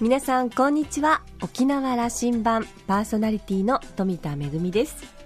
[0.00, 1.22] 皆さんこんにちは。
[1.42, 4.36] 沖縄羅針盤パーソナリティの富田恵
[4.70, 5.17] です。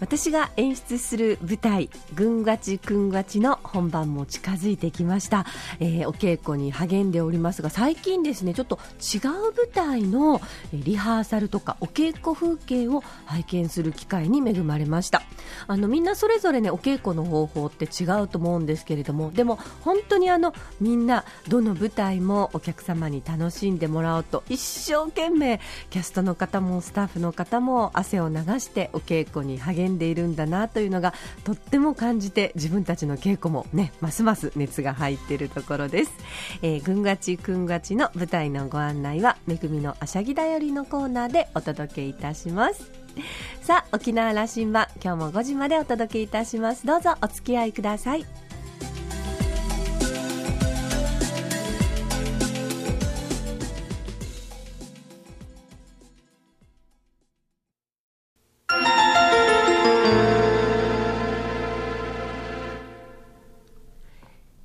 [0.00, 5.46] 私が演出する舞台「ぐんがちくんがち」の本番も近づいてきました、
[5.80, 10.40] えー、お稽古に励んでおりますが最近ですねちょっと違う舞台の
[10.72, 15.22] リハーサルとかお稽古風景を拝見する機会に恵まれました。
[15.66, 25.60] あのみんなそれぞれねお稽古の方法って違うと思うんですけれどもでも本当にあのみんなどの舞台もお客様に楽しんでもらおうと一生懸命
[25.90, 36.12] キャストの方もスタッフの方も汗を流してお稽古に励んでんでいるんだなというのがとっても感じて自分たちの稽古もねますます熱が入っているところです、
[36.62, 42.90] えー、ぐんがちくんがちの舞台のご案内はめぐみのあしゃぎだよりのコーナーでお届けいたします。
[43.62, 46.86] さあ沖縄羅針盤今日も5時までお届けいたします。
[46.86, 48.47] どうぞお付き合いください。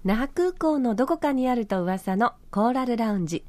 [0.03, 3.45] 那覇空港のどこかにあると噂のコーラルラウンジ。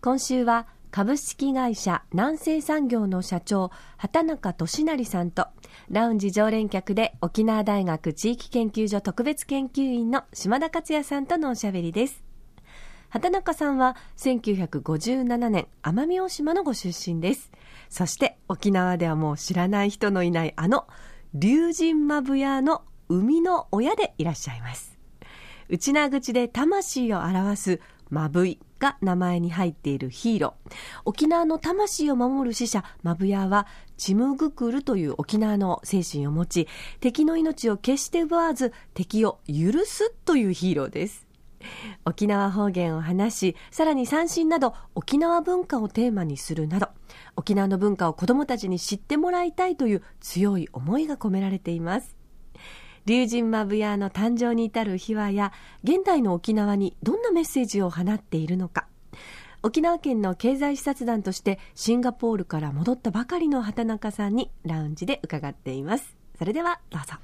[0.00, 5.46] 今週は株式会社南西産業の社長畑中俊成さんと
[5.90, 12.24] ラウンジ常連客で沖縄大学地域研究所特別研究員の島田克也さんとのおしゃべりです。
[13.08, 17.52] 畑中さんは1957年奄美大島のご出身です。
[17.88, 20.88] そして沖縄ではもう知らない人のいないあの
[21.32, 24.91] 龍神マブヤの生みの親でいらっしゃいます。
[25.72, 30.72] 内縄口で魂を表すマブイが名前に入っているヒーロー。
[31.06, 36.68] 沖縄の魂を守る死者、マブヤは、チムグクルという沖縄の精神を持ち、
[37.00, 41.26] 敵の命を決して奪わず、敵を許すというヒーローです。
[42.04, 46.88] 沖縄方言を話し、さらに三振など沖縄文化をテーマにするなど、
[47.34, 52.21] 沖縄の文化を子供たちに知ってもらいたいという強い思いが込められています。
[53.04, 55.52] 龍神マブヤの誕生に至る秘話や
[55.82, 58.86] 現代の沖縄にどんなメッセージを放っているのか。
[59.64, 66.16] 沖縄県の経済視察団としてシンガポールから戻ったばかりの畑中さんにラウンジで伺っています。
[66.38, 67.14] それではどうぞ。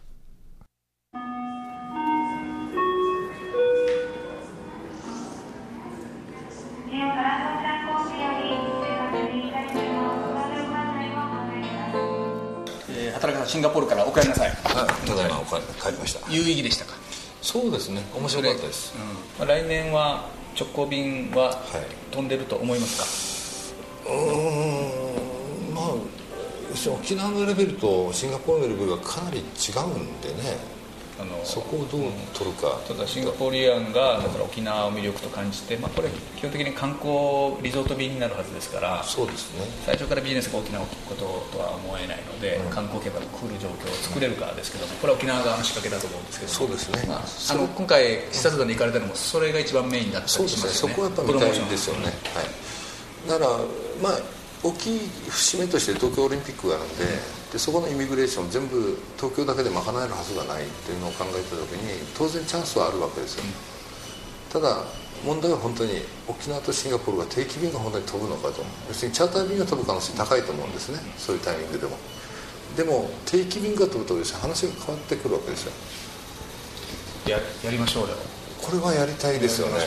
[13.48, 14.50] シンガポールからお帰りなさい。
[14.50, 14.58] はい
[15.08, 15.40] ただいま
[15.80, 16.30] 帰りました。
[16.30, 16.92] 有意義でしたか？
[17.40, 18.02] そうですね。
[18.14, 18.94] 面白かったです、
[19.40, 20.28] うん、来年は
[20.58, 21.56] 直行便は
[22.10, 24.18] 飛んでると思いますか、はい、
[25.70, 25.84] うんまあ
[26.90, 29.44] 沖縄のレベルとシンガポールのレベルがかなり違う
[29.96, 30.58] んでね
[31.20, 39.66] あのそこをどう取るか、ただシンガポリアンがだから沖縄を魅力と感じて、まあ、これ基本的に観光リゾート便になるはずですからそうですね。
[39.84, 50.70] 最初からビジネスが沖縄を聞くこととは思えないので、うん、観光客が来る状況を作れるかですけどもこれは沖縄側の仕掛けだと思うんですけどそうですね、まあ、あの今回視察団に行かれたのもそれが一番メインだったりしますよね。
[50.70, 50.92] そうですね。
[50.94, 53.50] そこはやっぱ見たいですよね、はい、だから
[54.00, 57.04] まあ大きい節目として東京オリンピックがあるんで
[57.52, 63.44] でそこのイミグレーション全部東京だけで賄えるはずがないっていうのを考えた時に当然チャンスはあるわけですよ、
[64.50, 64.84] ただ
[65.24, 68.62] 問題は本当に沖縄とシンガポールが定期便が本当に飛ぶのかと。
[68.88, 70.98] 要するにチャーター便が飛ぶ可能性高いと思うんですね。
[71.16, 71.96] そういうタイミングでも。
[72.76, 75.72] でも定期便が飛ぶとです話が変わってくるわけですよ。
[77.26, 78.14] ややりましょうよ。
[78.62, 79.74] これはやりたいですよね。
[79.74, 79.78] あ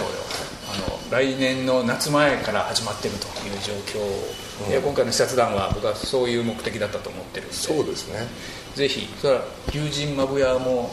[0.79, 8.27] の来年の夏前から始まってるという状況、うん、今回の視察団は僕はそういう目的だったと思ってるんでそうですね。
[8.75, 9.41] ぜひそれは
[9.73, 10.91] 龍神マブヤも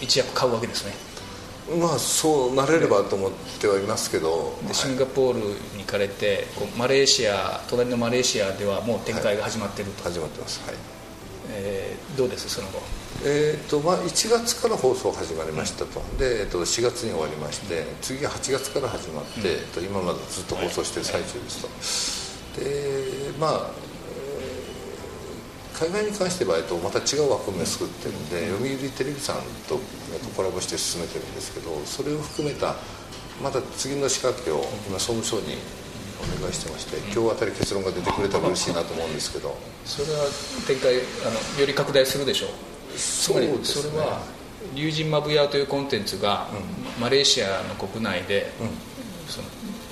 [0.00, 0.92] 一役買うわけですね。
[1.80, 10.60] まあそうなれればと思ってはいますけどでシンガポールに行かれてこうマレーシア隣のマレーシアではもう展開が始まってると、はい、始まってます。
[10.66, 10.76] はい
[11.50, 12.80] えー、どうですその後？
[13.26, 23.70] えーとまあ、1月から放送始まりましたと、うん、で、えー、と4月に終わりまして次が8月から始まって、うん、えー、と今までずっと放送してる最中ですと、でまあ
[25.74, 29.36] 海外に関しては、えっと、また違う枠目を作ってるんで、うん、読売テレビさん
[29.68, 29.80] と
[30.36, 32.76] コラボして進めてるんですけどそれを含めた
[33.42, 35.56] また次の仕掛けを今総務省に
[36.20, 39.56] お願いしてまして今日あたり結論が出てくれたら嬉しいなと思うんですけど。
[39.84, 40.26] それは
[40.66, 40.94] 展開
[41.26, 42.50] あのより拡大するでしょう。
[42.98, 44.22] そうです、ね、それは
[44.74, 48.68] 龍神マブヤというコンテンツが、うん、マレーシアの国内で、うん、
[49.28, 49.48] その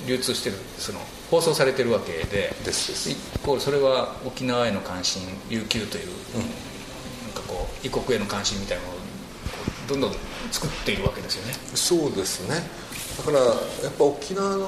[0.07, 0.99] 流通してるその
[1.29, 6.49] 放送されてるわけで一方それは沖縄への関心琉球という、うん、なん
[7.33, 8.93] かこう異国への関心みたいなのを
[9.87, 10.11] どんどん
[10.51, 11.53] 作っているわけですよね。
[11.75, 12.63] そうですね。
[13.17, 13.45] だからや
[13.89, 14.67] っぱ沖縄の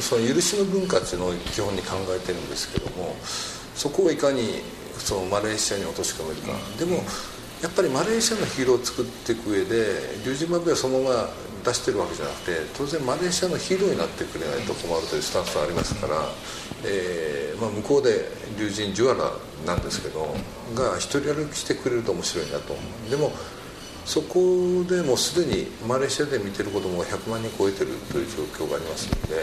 [0.00, 3.16] その許しの文化っていうのを基本に考えてるんですけども
[3.74, 4.62] そこをいかに
[4.96, 7.02] そのマレーシアに落とし込めるか、うん、でも
[7.62, 9.84] やっぱりマレーシアのヒーローを作っていく上で
[10.24, 11.28] 龍神マブはそのまま
[11.64, 16.16] 出してるわけじゃなくて当然マレーシアのヒーローになってくれないと困るというスタンスはありますから、
[16.84, 19.32] えーまあ、向こうで龍神ジュアラ
[19.66, 20.34] なんですけど
[20.74, 22.74] が一人歩きしてくれると面白いなと。
[23.10, 23.32] でも
[24.04, 29.34] そこでもうすでにマレーシアで見てる子供が100万人超えてるという状況がありますので、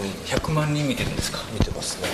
[0.00, 1.38] うん、100万人見てるんですか？
[1.52, 2.08] 見てますね。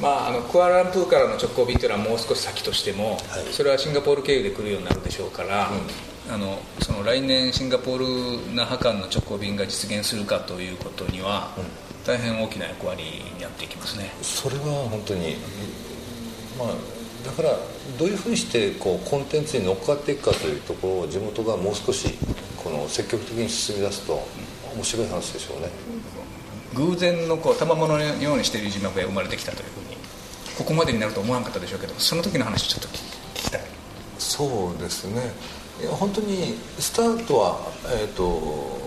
[0.00, 5.70] まあ、あのクアランプーからの直行便というのはもう少し先としても、はい、それはシンガポール経由で来るようになるでしょうから、
[6.28, 7.98] うん、あのその来年シンガポー
[8.48, 11.64] ル那覇間の直行便が実現するかということには、うん、
[12.04, 14.10] 大変大きな役割になっていきますね。
[14.22, 15.36] それは本当に、
[16.58, 16.68] まあ、
[17.24, 17.50] だから
[17.98, 22.14] どういうふうにしてこうコンテンツに乗っかっていくかというところを地元がもう少し
[22.62, 24.22] この積極的に進み出すと
[24.74, 25.68] 面白い話でしょうね、
[26.74, 29.96] 偶然のこう賜物のようにしている島が生まれてきたというふうに
[30.56, 33.60] ここまでになると思わなかったでしょうけどその時の話ちょっと聞きたい。
[34.18, 35.32] そうですね。
[35.80, 37.60] いや本当にスタートは、
[38.00, 38.78] えーと、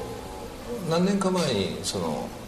[0.89, 2.27] 何年か前にその「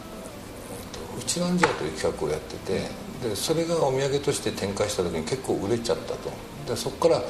[1.19, 6.31] うちなんじゃ」という企画をやっててでそれがお土産として展開した時に結構売れちゃったと。
[6.67, 7.23] でそこから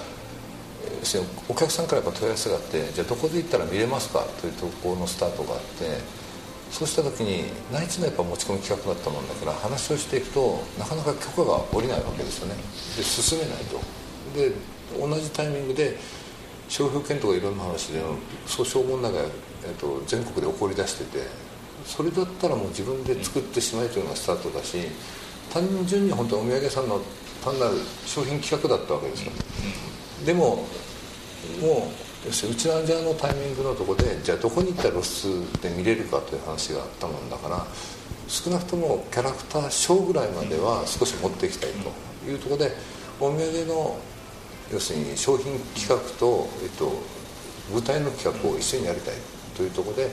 [1.48, 6.00] お客さんからやっぱ問い合わせがあってじゃあどこで行ったら見れますかというところのスタートがあって
[6.72, 12.56] そうした時に内地のやっぱ持ち込み企画だったもんだから話をしていくとなかなか許可が下りないわけですよね。
[12.98, 13.80] で進めないと。
[14.36, 14.52] で
[15.00, 15.98] 同じタイミングで
[16.68, 18.00] 商標権とかいろんな話で
[18.46, 19.28] 訴訟問題が、えっ
[19.80, 21.28] と、全国で起こりだしてて
[21.88, 24.78] それだったらもう自分で作ってしまえというのがスタートだし
[25.52, 27.02] 単純に本当お土産さんの
[27.44, 29.32] 単なる商品企画だったわけですよ。
[30.26, 30.66] でも
[31.62, 31.92] も
[32.24, 37.66] う要するにうちのアジアのタイミングのとこでじゃあどこに行ったら露出で見れるかという話があったもんだから
[38.28, 42.72] 少なくともキャラクターショーぐらいまでは少し持っていきたいというところで
[43.20, 43.98] お土産の
[44.72, 46.92] 要するに商品企画と、えっと、
[47.72, 49.14] 舞台の企画を一緒にやりたい
[49.56, 50.12] というところで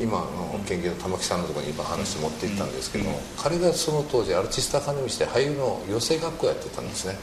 [0.00, 7.16] 今の研究の玉木さんのところに今話持っていったんですけども、彼がその当時アルティストアカデミーして俳優の養成学校やってたんですね。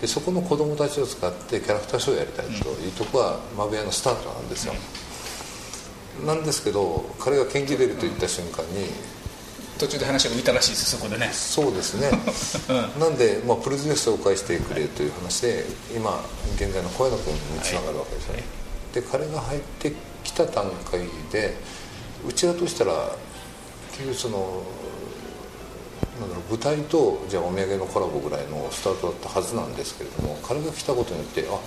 [0.00, 4.74] でそこの子供たちを使ってキャラクターショーをやりたいというところはマブヤのスタートなんですよ。
[6.24, 8.88] なんですけど彼が研究出ると言った瞬間に
[9.78, 11.30] 途中で話が浮いたらしいですそこでね。
[11.32, 12.10] そうですね、
[12.68, 15.64] うん、なんで、まあ、プロデュースを介してくれという話で
[15.96, 16.22] 今
[16.56, 18.42] 現在の小山君につながるわけですよね、
[18.92, 19.92] はい、で彼が入って
[20.22, 21.00] きた段階
[21.32, 21.56] で
[22.26, 22.92] うちらとしたら
[23.92, 24.62] 結局その
[26.20, 31.58] なんだろう舞台とじゃあお土産のコラボぐらいのスタートだったはずなんですけれども彼が来たことによってあ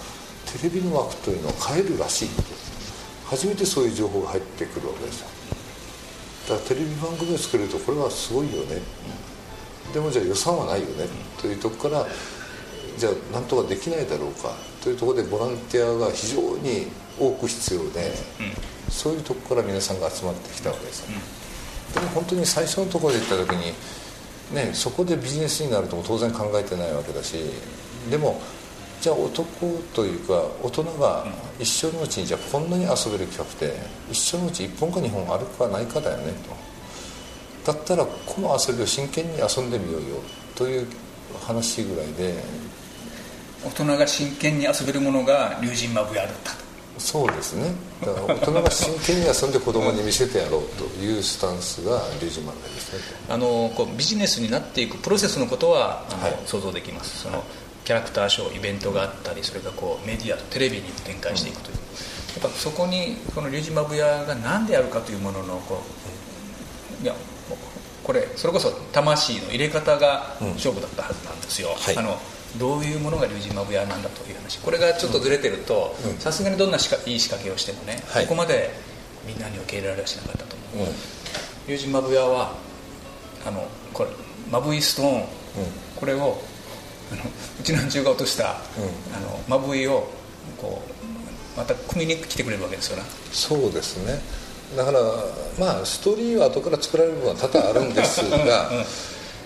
[0.52, 2.44] テレビの枠というのは変えるらしいと
[3.26, 5.28] 初めてそういう情報が入ってくるわけですよ。
[6.50, 8.82] だからテレビ番組を作れるとこれはすごいよね。
[9.94, 11.08] でもじゃあ予算はないよね。
[11.42, 12.06] というとこから
[12.98, 14.54] じゃあなんとかできないだろうか。
[14.84, 16.88] というところでボランティアが非常に
[17.20, 18.14] 多く必要で、
[18.94, 21.04] そういうとこから皆さんが集まってきたわけです、
[21.94, 23.74] でも本当に最初のところで行った時に
[24.54, 27.38] ね、そこでビジネスになるとも当然考えてないわけだし
[28.10, 28.40] でも
[29.02, 31.26] じゃあ男というか大人が
[31.60, 33.74] 一生のうちにじゃあこんなに遊べる企画って
[34.12, 36.34] 一生のうち1本か2本あるかないかだよね
[37.64, 37.74] と。
[37.74, 40.08] だったらこの遊びを真剣に遊んでみようよ
[40.56, 40.88] という
[41.46, 42.44] 話ぐらいで。
[43.66, 46.63] 大人が真剣に遊べるものが龍神マブヤだったと。
[46.98, 47.72] そうですね。
[48.02, 53.00] だから大人が真剣に遊んで子供に見せてやろうというスタンスがリジマンですね。
[53.30, 57.24] あのこうビジネスになっていくプロセスのことはあの、はい、想像できます。
[57.24, 57.44] その
[57.84, 65.82] キャラクターショーイベントがあったりそれがこうメディアとテレビに展開していくという、うん、やっぱそこにこのリュウジマブヤが何であるかというもののこ
[67.02, 67.14] ういや
[68.04, 71.76] これそれこそ魂の入れ方が勝負だったはずなんですよ、うん。
[71.76, 72.18] はい、あの
[72.58, 74.60] どういうものが龍神マブヤなんだという話。
[74.60, 78.70] これがちょっとずれてるとさすがにどんないい仕掛けをしてもね、はい、ここまで
[79.26, 80.88] みんなに受け入れられはしなかったと思う、
[81.68, 82.56] 龍神マブヤは
[83.46, 84.10] あのこれ
[84.52, 85.26] マブイストーン、うん、
[85.96, 86.42] これを
[87.12, 87.22] あの
[87.60, 90.08] うちの中が落とした、うん、あのマブイを
[90.58, 90.82] こ
[91.56, 94.20] うまた組みに来てくれるわけですよねそうですね。
[94.76, 95.00] だから
[95.60, 98.84] まあストーリーは後から作られる部分は多々あるんですが、うん、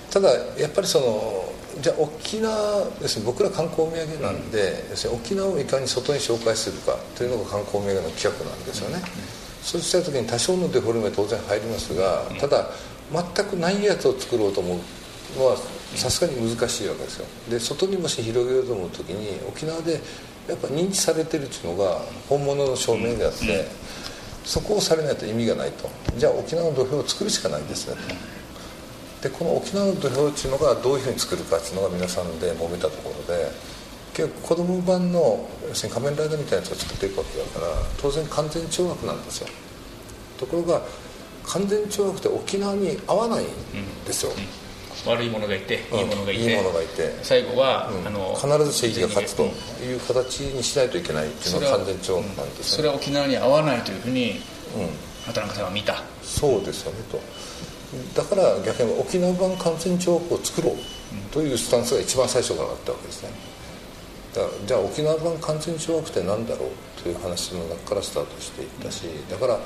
[0.09, 9.03] ただやっぱりそのじゃあ沖縄ですね僕ら観光土産なんで、うん、沖縄をいかに外に紹介するかというのが観光土産の企画なんですよね、うん、
[9.61, 12.69] そうした時に多少のデフォルメ当然入りますが、ただ
[13.11, 14.79] 全くないやつを作ろうと思っ
[15.35, 15.57] は
[15.95, 17.25] さすがに難しいわけですよ。
[17.49, 19.99] で外にもし広げようと思う時に沖縄で
[20.47, 23.67] やっぱ認知されてるっていうのが本物の証明であって、
[24.45, 25.89] そこをされないと意味がないと。
[26.17, 27.95] じゃあ沖縄の土俵を作るしかないんですね
[29.21, 33.51] でこの沖縄の土俵っていうのがどういうふうに作るかっていうのが皆さんで揉めたところで
[34.13, 37.67] 結構子供版の要するに仮面ライダーみたいなやつを作っていくわけだから
[38.01, 39.47] 当然完全懲悪なんですよ。
[40.39, 40.81] ところが
[41.45, 43.47] 完全懲悪って沖縄に合わないん
[44.05, 44.67] ですよ、うんうん
[45.05, 47.13] 悪いものがいていいものがいて,、いいものがいて。
[47.21, 49.43] 最後は、あの必ず正義が勝つと
[49.83, 54.37] いう形にしないといけないっていうのは完全懲悪なんです、ね、それは沖縄に合わないというふうに、うん、
[55.25, 56.03] 畑中さんは見た。
[56.23, 57.19] そうですよねと
[58.13, 60.75] だから逆に沖縄版完全懲悪を作ろう
[61.31, 63.29] というスタンスが一番最初からあったわけですね。
[64.67, 69.57] じゃあ沖縄版完全懲悪って何だろうという話の中からスタートしていったしだから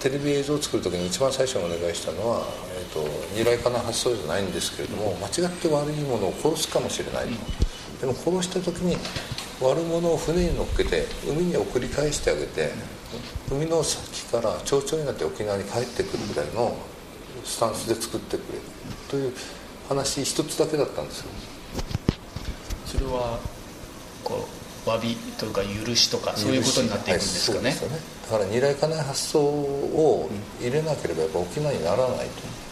[0.00, 2.42] テレビ映像を作る時に一番最初にお願いしたのは、
[2.76, 3.06] えーと、
[3.36, 7.26] 二来化の発想じゃないんですけれども間違って悪いものを殺すかもしれない
[8.00, 8.96] と、でも殺した時に
[9.60, 12.72] 悪者を船に乗っけて海に送り返してあげて
[13.50, 16.74] 海の先から蝶々になって沖縄に帰ってくるぐらいの
[17.44, 18.58] スタンスで作ってくれ
[19.08, 19.32] という
[19.88, 21.26] 話一つだけだったんですよ。
[22.86, 23.38] それは
[24.24, 24.46] こ
[24.86, 27.70] う詫びというか許しとかそういうことになっていくんですかね。
[27.70, 27.80] はい、ね。
[28.30, 32.62] だから二来家内発想を入れなければやっぱ沖縄にならないと。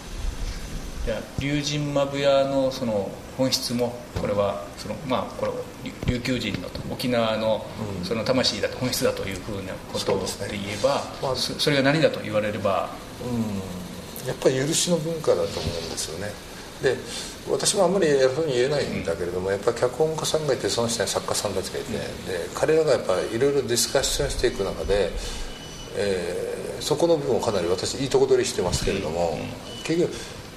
[1.06, 5.52] じゃあ龍神マブヤのその本質もこれはそのまあこれ
[6.06, 7.64] 琉球人の沖縄の
[8.02, 10.12] その魂だと本質だというふうなこと
[10.46, 12.90] で言えば、まあ、それが何だと言われれば、
[13.22, 13.79] うん、
[14.26, 16.32] やっぱり許しの文化だと思うんですよね。
[16.82, 16.96] で
[17.50, 22.00] 私もあんまり偉そうに言えないんだけれどもやっぱり脚本家さんがいてその下に作家さんたちがいて、で
[22.54, 25.10] 彼らがやっぱりいろいろディスカッションしていく中で、
[25.96, 29.38] えー、そこの部分をかなり私いいとこ取りしてますけれども、
[29.84, 30.12] 結局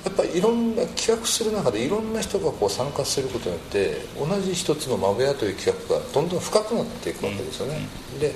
[0.05, 7.88] やっぱりいろんな企画する中でいろんな人がこう参加することによって同じ一つのマブヤという企画がどんどん深くなっていくわけですよね、
[8.20, 8.34] で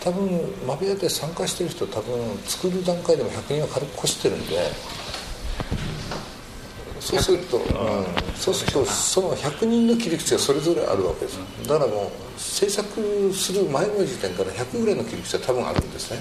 [0.00, 0.28] 多分
[0.66, 4.56] マブヤで参加してる人多分作る段階でも100人は軽く越してるんで。
[7.00, 7.64] そうすると、うん、
[8.34, 11.38] そうするとその100人の切り口がそれぞれあるわけです。
[11.66, 16.20] だからもう制作する前の時点から100ぐらいの切り口は多分あるんですね、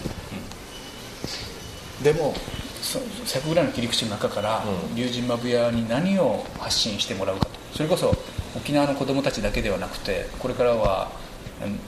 [1.98, 2.34] うん、でも
[2.81, 4.63] 100ぐらいの切り口の中から
[4.96, 7.51] 龍神マブヤに何を発信してもらうかと。
[7.74, 8.15] それこそ
[8.55, 11.12] 沖縄の子供たちだけではなくてこれからは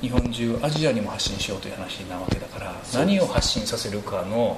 [0.01, 4.57] 日本中アジアにも発信しようという話なわけだから何を発信させるかの、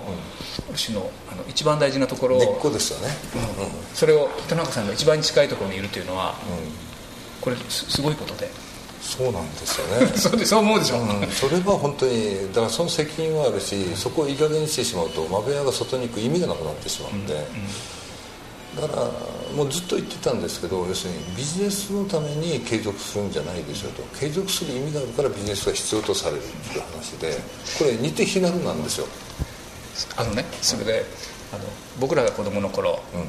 [0.70, 6.36] うん、種のあの一番大事なところ根っこですよね、うん、それを田中さんが一番近いところにいるというのは、
[7.42, 8.50] これすごいことで。
[9.02, 10.08] そうなんですよね。
[10.16, 17.34] そうでそう思うでしょ、うん、それは本当にだからその責任はあるしそこをいい加減にしてしまうとマベヤが外に行く意味がなくなってしまうんで、
[18.76, 19.04] だから
[19.56, 24.04] もうずっと言ってたんですけど要するにビジネスのために継続するんじゃないでしょうと。
[24.18, 27.36] 継続する意味があるからビジネスが必要とされるっていう話で
[27.78, 29.08] これ似て非なるなんですよ。
[30.16, 31.06] あのねそれで、
[31.54, 31.64] あの
[32.00, 33.26] 僕らが子供の頃、うん、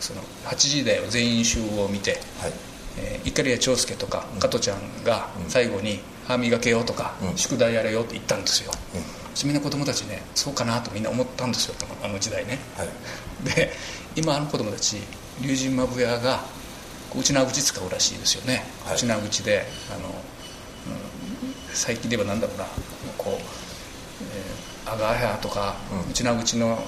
[0.00, 2.52] その8時台を全員集を見て、はい。
[2.98, 13.70] えー、碇谷長介とか加トちゃんが最後に「歯磨けよ」とか、うん、宿題やれよ」って言ったんですよ、うんみんな子供たちねそうかなとみんな思ったんですよあの時代ね、はい、で
[14.14, 14.96] 今あの子供たち
[15.42, 16.40] 龍神マブヤが
[17.14, 19.64] 内縄口使うらしいですよね、はい、内縄口で
[19.94, 20.14] あの、うん、
[21.74, 22.64] 最近では何だろうな
[23.18, 23.32] こう、
[24.86, 26.78] えー、アガーヤとか、うん、内縄口の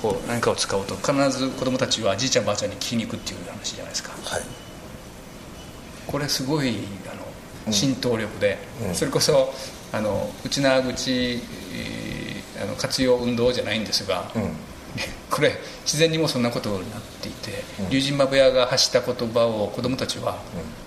[0.00, 4.42] こう何かを使うと必ず子供たちはじいちゃんばあちゃんに聞きに行くっていう話じゃないですか、はい、
[6.06, 6.76] これすごい
[7.10, 9.52] あの浸透力で、うん、それこそ
[9.92, 11.40] あの内縄口
[12.62, 14.56] あの活用運動じゃないんですが、うん、
[15.30, 20.38] これ自然にもそんなことになっていて、うん、龍神馬部屋が発した言葉を子どもたちは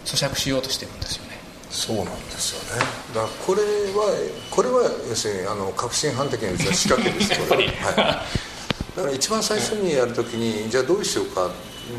[0.05, 2.81] 咀嚼しようとしてるんですよね、そうなんですよね。
[3.13, 4.17] だからこれは
[4.49, 11.49] これは要するにあの革新犯的にうちは仕掛けですこれは、はい、だから一番最初にやるときにじゃあどうしようか。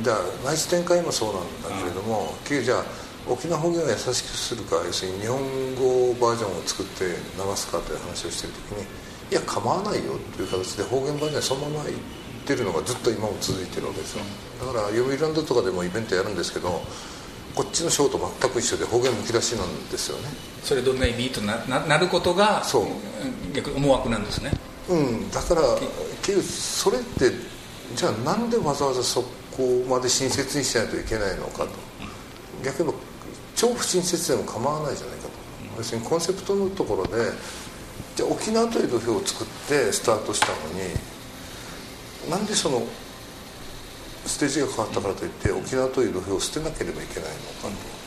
[0.03, 2.85] じゃあ内地展開もそうなんだけれども、うん、じゃあ
[3.31, 5.39] 沖縄方言を優しくするか要するに日本
[5.77, 7.15] 語バージョンを作って流
[7.55, 8.83] すかという話をしてる時に
[9.31, 11.97] いや構わないよという形で方言バージョンそのまま言っ
[12.45, 14.25] てるのがずっと今も続いてるわけですよ。
[14.59, 16.83] だから読売ランドとかでもイベントやるんですけど
[17.55, 20.25] こっちのショーと全く一緒で方言むき出しなんですよね。
[20.65, 21.57] それどんな意味とな
[21.87, 22.87] なることがそう。
[23.55, 24.51] 逆思惑なんですね。
[24.89, 25.31] うん。
[25.31, 25.63] だから
[26.23, 27.31] 結局それって
[27.95, 29.23] じゃあなんでわざわざそ
[29.57, 31.71] こまで親切にしないといけないのかと。
[32.65, 32.93] 逆に
[33.61, 35.31] 超不親切でも構わないじゃないかと。
[35.77, 37.31] 要するにコンセプトのところで
[38.17, 42.83] じゃあ沖縄という土俵を作ってスタートしたのになんでその
[44.25, 48.01] ステージが変わったからといって沖縄という土俵を捨てなければいけないのかと。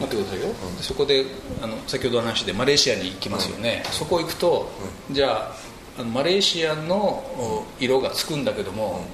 [0.00, 1.26] 待ってくださいよ、うん、そこで
[1.60, 4.70] あの先ほどの話でマレーシアに行きますよね、うん、そこ行くと、
[5.08, 5.54] うん、じゃあ
[5.98, 9.04] あのマレーシアの色がつくんだけども、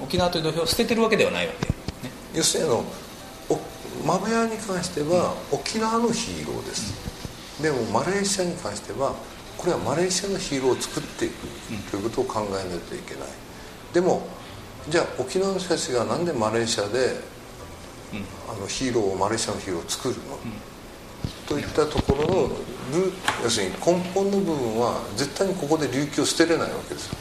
[0.00, 1.74] 沖縄という土俵を捨ててるわけではないわけ、ね、
[2.36, 2.84] 要するにあの
[4.08, 9.14] マブヤに関しては沖縄のヒーローです、でもマレーシアに関しては
[9.58, 11.34] これはマレーシアのヒーローを作っていく
[11.90, 13.28] ということを考えないといけない。
[13.92, 14.26] でも
[14.88, 17.20] じゃあ沖縄の人たちが何でマレーシアで、
[18.48, 20.38] あのヒーローをマレーシアのヒーローを作るの、
[21.46, 22.50] といったところの
[23.44, 27.14] 要するに根本の部分は絶対にここで琉球を捨てれないわけですよ。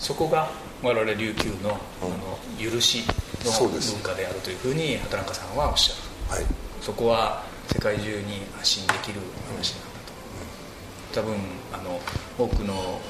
[0.00, 0.50] そこが
[0.82, 3.04] 我々琉球の,、あの許し
[3.44, 6.46] の文化であるというふうに畑中さんはおっしゃる、はい、
[6.80, 9.88] そこは世界中に発信できる話なんだ
[11.12, 11.36] と、多分
[11.72, 12.00] あの
[12.38, 13.00] 多くの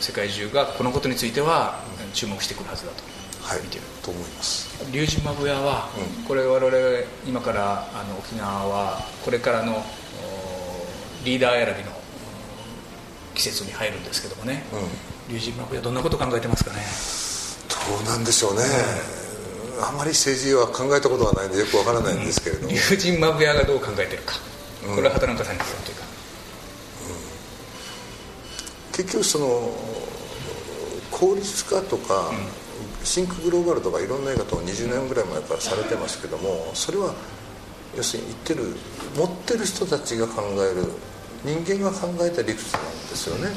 [0.00, 1.80] 世界中がこのことについては
[2.12, 3.02] 注目してくるはずだと
[3.42, 3.82] はい、見てる。
[4.02, 4.70] と思います。
[4.92, 5.90] 龍神マブヤは、
[6.20, 6.76] うん、これ我々
[7.26, 9.82] 今からあの沖縄はこれからの
[11.24, 11.90] リーダー選びの
[13.34, 14.62] 季節に入るんですけどもね、
[15.28, 16.78] 龍神マブヤどんなこと考えてますかね？
[17.96, 18.62] どうなんでしょうね、
[19.80, 24.34] あまり政治は考えたことがないんでよくわからないんですけれども、龍神マブヤがどう考えてるか、
[24.94, 26.02] これは畑中さんに聞くというか、
[28.92, 29.72] 結局その
[31.10, 32.30] 効率化とか、
[33.04, 37.14] シンクグローバルとかいろんな映画と20年ぐらい前からされてますけどもそれは
[37.96, 38.76] 要するに言ってる
[39.16, 40.86] 持ってる人たちが考える
[41.44, 43.50] 人間が考えた理屈なんですよね、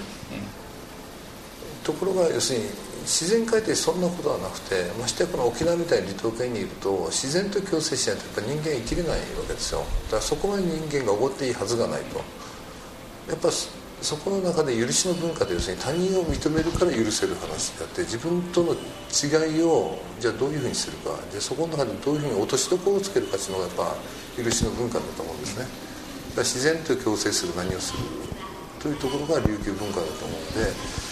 [1.84, 2.65] ところが要するに
[3.05, 9.85] 自然界ってそんなことはなくてましてやこの沖縄みたいに離島圏にいると自然と共生しないとやっぱ人間生きれないわけですよ。
[10.05, 12.17] だからそこまで人間がおごっていいはずがないと。
[13.29, 13.50] やっぱ
[14.01, 21.17] そこの中で許しの文化で要するに他人を認めるから許せる話であって自分との違いをじゃあどういうふうにするか。
[21.31, 23.75] でそこの中でどういうふうに落としどころをつけるかっていうのがやっ
[24.38, 25.63] ぱ許しの文化だと思うんですね。
[25.63, 25.71] だか
[26.38, 28.00] ら自然と共生する何をする
[28.82, 31.05] というところが琉球文化だと思うので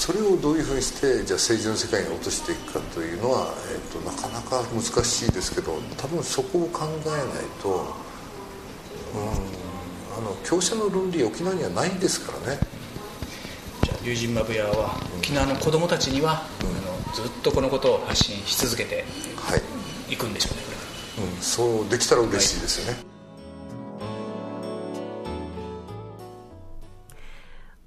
[0.00, 7.26] それをどういうふうにしてじゃあ政治の世界に落としていくかというのは、えーと、なかなか難しいですけど多分そこを考えない
[7.62, 9.60] とうん
[10.16, 12.60] あの強者の論理沖縄にはないんですからね。
[13.84, 19.04] じゃあ龍神マブヤは沖縄の子供たちには、うん、あのずっとこのことを発信し続けて
[20.10, 20.16] い。
[20.16, 20.62] くんでしょうね、
[21.24, 23.09] はい、うん、そうできたら嬉しいですよね、はい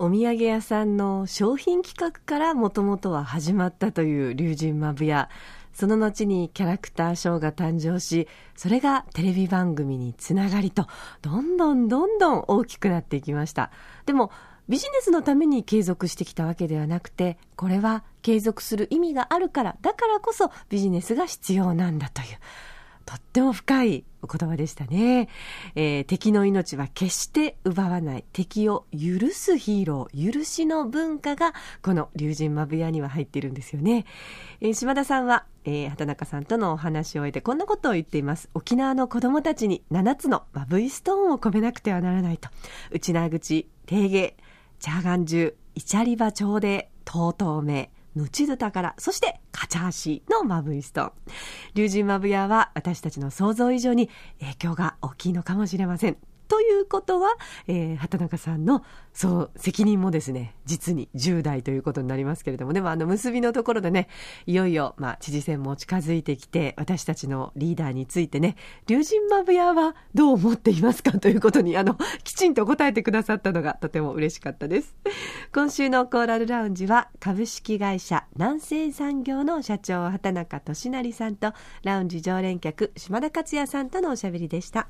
[0.03, 5.29] お土産屋さんの商品企画からもともとは始まったという龍神マブヤ
[5.73, 10.87] その後にキャラクターショーが誕生しそれがテレビ番組につながりと
[11.21, 13.71] どんどんどんどん大きくなっていきました。
[14.05, 14.29] でも
[14.67, 22.27] ビジネスのために継続してきたわけではなくてこれは継続する意味があるからだからこそビジネスが必要なんだという。
[23.05, 25.27] とっても深いお言葉でしたね、
[25.75, 28.25] えー、敵の命は決して奪わない。
[28.31, 34.05] 敵を許すヒーロー許しの文化がこの龍神マブヤには入っているんですよね、
[34.61, 38.49] えー、島田さんは、えー、畑中さんとのお話を終えてこんなことを言っています。
[38.53, 42.49] 沖縄の子供たちに7つのマブイストーンを込めなくてはならないと。
[42.91, 44.37] 内縄口定芸
[44.79, 51.11] チャーガンジュイチャリバ朝礼とうとう名ぬちずたから、そしてカチャーシのマブイストン。
[51.73, 56.17] 龍神マブヤは私たちの想像以上に影響が大きいのかもしれません。
[56.53, 57.35] ということは、
[57.67, 64.07] えー、畑中さんのそう責任もですね実に10代ということになりますけれどもでもあの結びのところでね
[64.45, 74.95] いよいよ、まあ、知事選も近づいてきて私たちのリーダーについてね龍神マブヤはどう思っていますかということにあのきちんと答えてくださったのがとても嬉しかったです
[75.55, 84.87] 今週のコーラルラウンジは株式会社南西産業の社長畑中俊成さんとラウンジ常連客島田克也さんとのおしゃべりでした。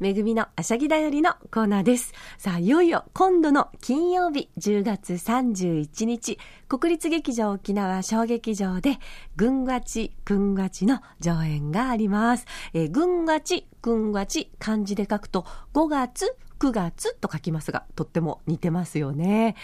[0.00, 2.12] めぐみのあしゃぎだよりのコーナーです。
[2.38, 6.38] さあ、いよいよ今度の金曜日10月31日、
[6.68, 8.98] 国立劇場沖縄小劇場で、
[9.36, 12.46] 軍がち、軍がちの上演があります。
[12.74, 19.56] えー、軍がち、軍がち、漢字で書くと5月9月と書きますが、とっても似てますよね。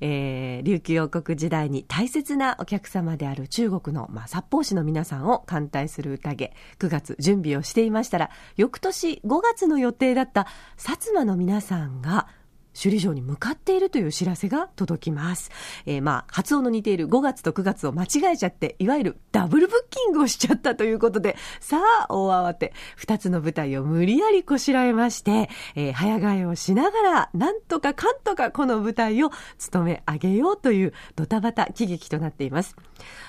[0.00, 12.28] えー、琉球王国時代に大切なお客様である中国の、まあ、札幌市の皆さんを歓待する宴、9月準備をしていましたら、翌年5月の予定だった薩摩の皆さんが、
[12.74, 15.50] 首里城に向かっているという知らせが届きます。
[15.86, 22.72] えー、まあ、発音の似ている5月と9月を間違えちゃって、いわゆるダブルブッキングをしちゃったということで、さあ、大慌て。
[22.98, 32.76] 2つの舞台を無理やりこしらえまして、えー、早替えをしながら、なんとかかんとかこの舞台を務め上げようというドタバタ喜劇となっています。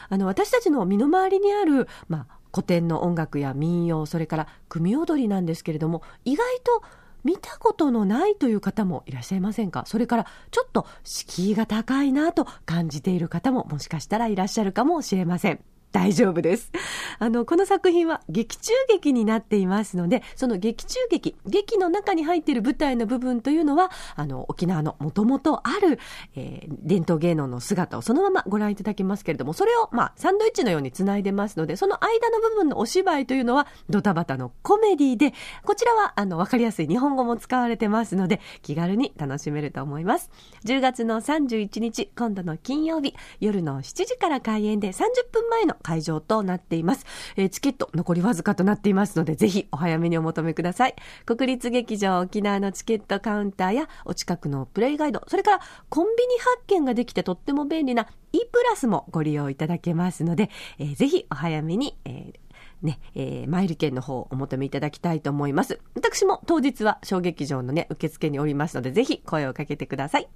[0.09, 6.83] あの、私たちの身の回りにある、まあ、古典の音楽や民謡、それから組踊りなんですけれども、意外と
[7.23, 9.83] 見たことのないという方もいらっしゃいませんか？
[9.85, 15.59] それからちょっと敷居が高いなと感じている方ももしかしたらいらっしゃるかもしれません。
[15.93, 16.71] 大丈夫です。
[17.19, 25.99] あの、この作品は劇中劇になっていますので、その劇中劇、劇の中に入っている舞台の部分というのは、あの、沖縄のもともとある、
[26.35, 40.31] えー、伝統芸能の姿をそのままご覧いただきますけれども、それを、まあ、サンドイッチのようにつないでますので、その間の部分のお芝居というのは、ドタバタのコメディで、こちらは、あの、わかりやすい日本語も使われてますので、気軽に楽しめると思います。
[40.65, 47.05] 10月の31日、今度の金曜日、夜の7時から開演で30分前の会場となっています。
[47.35, 50.95] えー、チケット残りわずかとなっていますので、ぜひお早めにお求めください。
[51.25, 62.43] 国立劇場沖縄のチケットカウンターやお近くのプレイガイド、それからコンビニ発券ができてとっても便利な E プラスもご利用いただけますので、えー、ぜひお早めに、えー
[62.81, 65.79] ね、えー、マイル券の方をお求めいただきたいと思います。
[65.95, 70.27] 私も当日は小劇場のね、受付におりますので、ぜひ声をかけてください。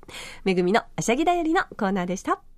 [0.45, 2.56] めぐみのあしゃぎだよりのコーナーでした。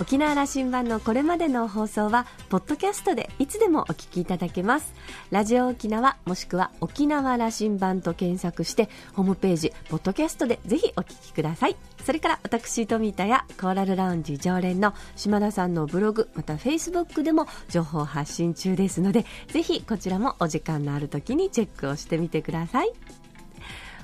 [0.00, 4.94] 沖縄羅針盤のこれまでの放送はポッドキャストでいつでもお聞きいただけます。
[5.32, 11.76] ラジオ沖縄もしくは沖縄羅針盤と検索してホームページポッドキャストでぜひお聞きください。
[12.04, 22.92] それから私富田やコーラルラウンジ常連の島田さんのブログまたフェイスブックでも情報発信中ですのでぜひこちらもお時間のある時にチェックをしてみてください。